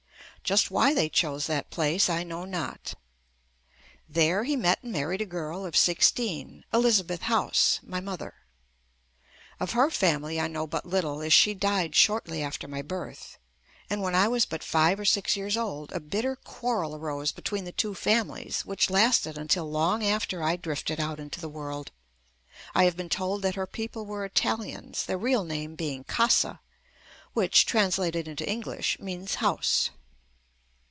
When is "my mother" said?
7.83-8.33